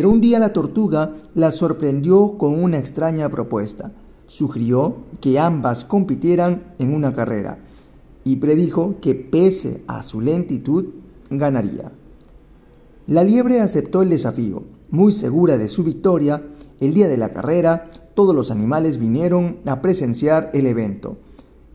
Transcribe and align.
Pero 0.00 0.08
un 0.08 0.22
día 0.22 0.38
la 0.38 0.54
tortuga 0.54 1.14
la 1.34 1.52
sorprendió 1.52 2.38
con 2.38 2.54
una 2.54 2.78
extraña 2.78 3.28
propuesta. 3.28 3.92
Sugirió 4.24 4.96
que 5.20 5.38
ambas 5.38 5.84
compitieran 5.84 6.72
en 6.78 6.94
una 6.94 7.12
carrera 7.12 7.58
y 8.24 8.36
predijo 8.36 8.94
que 8.98 9.14
pese 9.14 9.82
a 9.88 10.02
su 10.02 10.22
lentitud 10.22 10.86
ganaría. 11.28 11.92
La 13.08 13.24
liebre 13.24 13.60
aceptó 13.60 14.00
el 14.00 14.08
desafío. 14.08 14.62
Muy 14.88 15.12
segura 15.12 15.58
de 15.58 15.68
su 15.68 15.84
victoria, 15.84 16.44
el 16.80 16.94
día 16.94 17.06
de 17.06 17.18
la 17.18 17.28
carrera, 17.28 17.90
todos 18.14 18.34
los 18.34 18.50
animales 18.50 18.96
vinieron 18.96 19.58
a 19.66 19.82
presenciar 19.82 20.50
el 20.54 20.66
evento. 20.66 21.18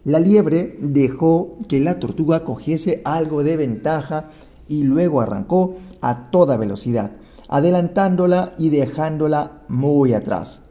La 0.04 0.20
liebre 0.20 0.80
dejó 0.82 1.60
que 1.68 1.80
la 1.80 2.00
tortuga 2.00 2.44
cogiese 2.44 3.04
algo 3.06 3.44
de 3.44 3.56
ventaja 3.56 4.32
y 4.68 4.82
luego 4.82 5.22
arrancó 5.22 5.76
a 6.02 6.32
toda 6.32 6.58
velocidad, 6.58 7.12
adelantándola 7.48 8.54
y 8.58 8.70
dejándola 8.70 9.64
muy 9.68 10.14
atrás. 10.14 10.62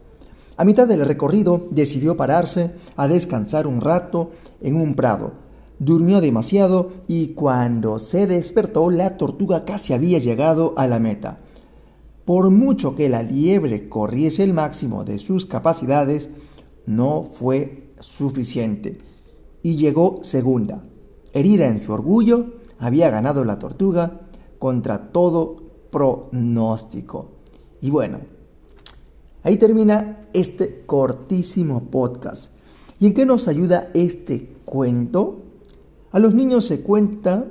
A 0.57 0.65
mitad 0.65 0.87
del 0.87 1.05
recorrido 1.05 1.67
decidió 1.71 2.17
pararse 2.17 2.73
a 2.97 3.09
descansar 3.09 3.67
un 3.67 3.81
rato 3.81 4.31
en 4.61 4.77
un 4.77 4.95
prado. 4.95 5.33
Durmió 5.79 6.21
demasiado 6.21 6.93
y 7.09 7.29
cuando 7.29 7.99
se 7.99 8.27
despertó 8.27 8.91
la 8.91 9.17
tortuga 9.17 9.65
casi 9.65 9.93
había 9.93 10.19
llegado 10.19 10.75
a 10.77 10.87
la 10.87 11.01
meta. 11.01 11.41
Por 12.25 12.51
mucho 12.51 12.95
que 12.95 13.09
la 13.09 13.23
liebre 13.23 13.89
corriese 13.89 14.45
el 14.45 14.55
máximo 14.55 15.05
de 15.05 15.19
sus 15.19 15.45
capacidades, 15.47 16.31
no 16.87 17.25
fue 17.25 17.93
suficiente 18.01 18.99
y 19.63 19.77
llegó 19.77 20.21
segunda. 20.23 20.85
Herida 21.33 21.67
en 21.67 21.81
su 21.81 21.93
orgullo, 21.93 22.61
había 22.79 23.11
ganado 23.11 23.45
la 23.45 23.59
tortuga 23.59 24.21
contra 24.59 25.11
todo 25.11 25.64
pronóstico. 25.95 27.31
Y 27.81 27.91
bueno, 27.91 28.19
ahí 29.45 29.57
termina 29.59 30.27
este 30.33 30.83
cortísimo 30.87 31.85
podcast. 31.85 32.51
¿Y 32.99 33.07
en 33.07 33.15
qué 33.15 33.25
nos 33.25 33.47
ayuda 33.47 33.91
este 33.95 34.57
cuento? 34.65 35.43
A 36.11 36.19
los 36.19 36.35
niños 36.35 36.65
se 36.65 36.83
cuenta, 36.83 37.45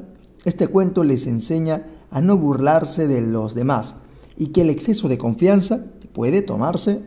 este 0.44 0.67
cuento 0.67 1.06
les 1.06 1.26
enseña 1.26 1.88
a 2.12 2.20
no 2.20 2.38
burlarse 2.38 3.08
de 3.08 3.22
los 3.22 3.56
demás 3.56 3.95
y 4.36 4.48
que 4.48 4.62
el 4.62 4.70
exceso 4.70 5.08
de 5.08 5.17
confianza 5.17 5.86
puede 6.12 6.42
tomarse 6.42 7.02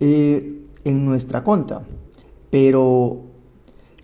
eh, 0.00 0.64
en 0.84 1.04
nuestra 1.04 1.44
contra, 1.44 1.82
pero 2.50 3.24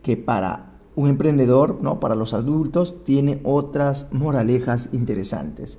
que 0.02 0.18
para 0.18 0.80
un 0.96 1.08
emprendedor, 1.08 1.78
¿no? 1.80 1.98
para 1.98 2.14
los 2.14 2.34
adultos, 2.34 3.04
tiene 3.04 3.40
otras 3.42 4.12
moralejas 4.12 4.90
interesantes. 4.92 5.78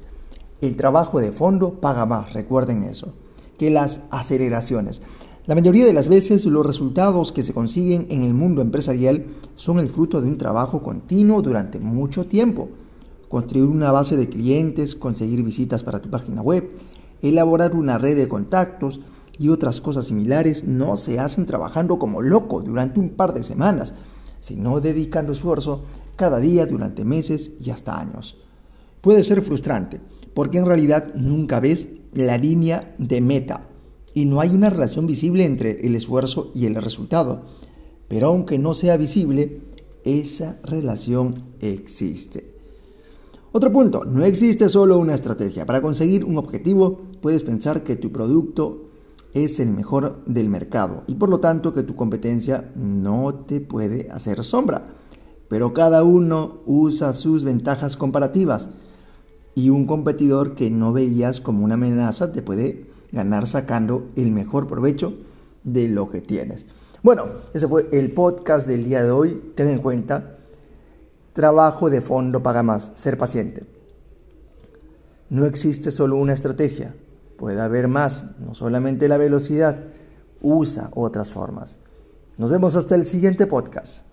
El 0.63 0.77
trabajo 0.77 1.19
de 1.19 1.33
fondo 1.33 1.81
paga 1.81 2.05
más, 2.05 2.31
recuerden 2.31 2.83
eso, 2.83 3.11
que 3.57 3.69
las 3.69 4.03
aceleraciones. 4.11 5.01
La 5.45 5.55
mayoría 5.55 5.85
de 5.85 5.91
las 5.91 6.07
veces 6.07 6.45
los 6.45 6.65
resultados 6.65 7.33
que 7.33 7.43
se 7.43 7.53
consiguen 7.53 8.07
en 8.09 8.23
el 8.23 8.33
mundo 8.33 8.61
empresarial 8.61 9.25
son 9.55 9.77
el 9.79 9.89
fruto 9.89 10.21
de 10.21 10.29
un 10.29 10.37
trabajo 10.37 10.81
continuo 10.81 11.41
durante 11.41 11.81
mucho 11.81 12.27
tiempo. 12.27 12.69
Construir 13.27 13.67
una 13.67 13.91
base 13.91 14.15
de 14.15 14.29
clientes, 14.29 14.95
conseguir 14.95 15.43
visitas 15.43 15.83
para 15.83 16.01
tu 16.01 16.09
página 16.09 16.41
web, 16.41 16.71
elaborar 17.21 17.75
una 17.75 17.97
red 17.97 18.15
de 18.15 18.29
contactos 18.29 19.01
y 19.37 19.49
otras 19.49 19.81
cosas 19.81 20.07
similares 20.07 20.63
no 20.63 20.95
se 20.95 21.19
hacen 21.19 21.45
trabajando 21.45 21.99
como 21.99 22.21
loco 22.21 22.61
durante 22.61 23.01
un 23.01 23.09
par 23.09 23.33
de 23.33 23.43
semanas 23.43 23.93
sino 24.39 24.81
dedicando 24.81 25.31
esfuerzo 25.31 25.83
cada 26.17 26.37
día 26.37 26.65
durante 26.65 27.05
meses 27.05 27.53
y 27.61 27.69
hasta 27.69 27.97
años. 27.97 28.37
Puede 28.99 29.23
ser 29.23 29.41
frustrante, 29.41 30.01
porque 30.33 30.57
en 30.57 30.65
realidad 30.65 31.13
nunca 31.15 31.59
ves 31.59 31.87
la 32.13 32.37
línea 32.37 32.95
de 32.97 33.21
meta 33.21 33.67
y 34.13 34.25
no 34.25 34.39
hay 34.39 34.49
una 34.49 34.69
relación 34.69 35.07
visible 35.07 35.45
entre 35.45 35.85
el 35.85 35.95
esfuerzo 35.95 36.51
y 36.53 36.65
el 36.65 36.75
resultado. 36.75 37.41
Pero 38.07 38.27
aunque 38.27 38.59
no 38.59 38.73
sea 38.73 38.97
visible, 38.97 39.61
esa 40.03 40.59
relación 40.63 41.35
existe. 41.59 42.53
Otro 43.51 43.71
punto, 43.71 44.03
no 44.03 44.25
existe 44.25 44.67
solo 44.69 44.97
una 44.97 45.13
estrategia. 45.13 45.65
Para 45.65 45.81
conseguir 45.81 46.25
un 46.25 46.37
objetivo, 46.37 47.01
puedes 47.21 47.43
pensar 47.43 47.83
que 47.83 47.95
tu 47.95 48.11
producto 48.11 48.89
es 49.33 49.59
el 49.59 49.69
mejor 49.69 50.23
del 50.25 50.49
mercado 50.49 51.03
y 51.07 51.15
por 51.15 51.29
lo 51.29 51.39
tanto 51.39 51.73
que 51.73 51.83
tu 51.83 51.95
competencia 51.95 52.71
no 52.75 53.33
te 53.33 53.61
puede 53.61 54.09
hacer 54.11 54.43
sombra. 54.43 54.87
Pero 55.49 55.73
cada 55.73 56.03
uno 56.03 56.61
usa 56.65 57.13
sus 57.13 57.43
ventajas 57.43 57.97
comparativas 57.97 58.69
y 59.55 59.69
un 59.69 59.85
competidor 59.85 60.55
que 60.55 60.69
no 60.69 60.93
veías 60.93 61.41
como 61.41 61.63
una 61.63 61.75
amenaza 61.75 62.31
te 62.31 62.41
puede 62.41 62.87
ganar 63.11 63.47
sacando 63.47 64.09
el 64.15 64.31
mejor 64.31 64.67
provecho 64.67 65.13
de 65.63 65.87
lo 65.87 66.09
que 66.09 66.21
tienes. 66.21 66.65
Bueno, 67.03 67.25
ese 67.53 67.67
fue 67.67 67.87
el 67.91 68.11
podcast 68.13 68.67
del 68.67 68.85
día 68.85 69.03
de 69.03 69.11
hoy. 69.11 69.51
Ten 69.55 69.69
en 69.69 69.79
cuenta, 69.79 70.37
trabajo 71.33 71.89
de 71.89 72.01
fondo 72.01 72.41
paga 72.41 72.63
más, 72.63 72.91
ser 72.95 73.17
paciente. 73.17 73.65
No 75.29 75.45
existe 75.45 75.91
solo 75.91 76.17
una 76.17 76.33
estrategia, 76.33 76.95
puede 77.37 77.59
haber 77.59 77.87
más, 77.87 78.39
no 78.39 78.53
solamente 78.53 79.07
la 79.07 79.17
velocidad, 79.17 79.83
usa 80.41 80.89
otras 80.93 81.31
formas. 81.31 81.79
Nos 82.37 82.49
vemos 82.49 82.75
hasta 82.75 82.95
el 82.95 83.05
siguiente 83.05 83.47
podcast. 83.47 84.12